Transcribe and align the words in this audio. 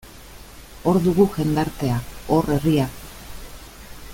Hor 0.91 0.99
dugu 1.07 1.25
jendartea, 1.35 1.99
hor 2.37 2.49
herria. 2.55 2.89